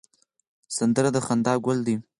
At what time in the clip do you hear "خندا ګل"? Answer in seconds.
1.25-1.79